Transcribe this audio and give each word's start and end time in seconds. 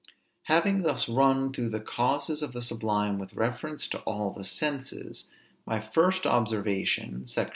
Having 0.45 0.81
thus 0.81 1.07
run 1.07 1.53
through 1.53 1.69
the 1.69 1.79
causes 1.79 2.41
of 2.41 2.53
the 2.53 2.61
sublime 2.63 3.19
with 3.19 3.35
reference 3.35 3.87
to 3.89 3.99
all 3.99 4.33
the 4.33 4.43
senses, 4.43 5.27
my 5.63 5.79
first 5.79 6.25
observation 6.25 7.27
(Sect. 7.27 7.49